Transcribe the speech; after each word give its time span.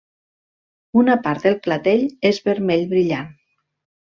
Una 1.01 1.17
part 1.27 1.45
del 1.49 1.57
clatell 1.67 2.07
és 2.31 2.41
vermell 2.49 2.89
brillant. 2.97 3.31